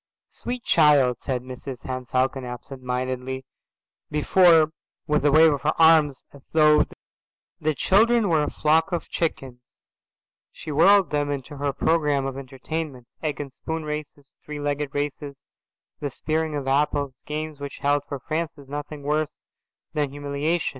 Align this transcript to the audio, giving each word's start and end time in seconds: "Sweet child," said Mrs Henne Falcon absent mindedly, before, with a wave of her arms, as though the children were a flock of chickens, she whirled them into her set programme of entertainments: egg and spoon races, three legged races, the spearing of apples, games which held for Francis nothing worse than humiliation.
"Sweet 0.29 0.63
child," 0.63 1.19
said 1.19 1.43
Mrs 1.43 1.83
Henne 1.83 2.07
Falcon 2.07 2.43
absent 2.43 2.81
mindedly, 2.81 3.45
before, 4.09 4.71
with 5.05 5.23
a 5.23 5.31
wave 5.31 5.53
of 5.53 5.61
her 5.61 5.75
arms, 5.79 6.25
as 6.33 6.49
though 6.53 6.85
the 7.59 7.75
children 7.75 8.27
were 8.27 8.41
a 8.41 8.49
flock 8.49 8.91
of 8.91 9.07
chickens, 9.09 9.77
she 10.51 10.71
whirled 10.71 11.11
them 11.11 11.29
into 11.29 11.57
her 11.57 11.67
set 11.67 11.77
programme 11.77 12.25
of 12.25 12.35
entertainments: 12.35 13.15
egg 13.21 13.39
and 13.39 13.53
spoon 13.53 13.83
races, 13.85 14.37
three 14.43 14.59
legged 14.59 14.95
races, 14.95 15.51
the 15.99 16.09
spearing 16.09 16.55
of 16.55 16.67
apples, 16.67 17.21
games 17.27 17.59
which 17.59 17.77
held 17.77 18.03
for 18.03 18.17
Francis 18.19 18.67
nothing 18.67 19.03
worse 19.03 19.51
than 19.93 20.09
humiliation. 20.09 20.69